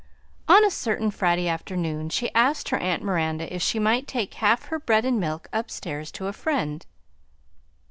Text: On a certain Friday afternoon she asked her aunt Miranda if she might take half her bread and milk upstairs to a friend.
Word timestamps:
On 0.47 0.65
a 0.65 0.71
certain 0.71 1.11
Friday 1.11 1.47
afternoon 1.47 2.09
she 2.09 2.33
asked 2.33 2.69
her 2.69 2.77
aunt 2.77 3.03
Miranda 3.03 3.53
if 3.55 3.61
she 3.61 3.77
might 3.77 4.07
take 4.07 4.33
half 4.33 4.65
her 4.69 4.79
bread 4.79 5.05
and 5.05 5.19
milk 5.19 5.47
upstairs 5.53 6.11
to 6.13 6.25
a 6.25 6.33
friend. 6.33 6.87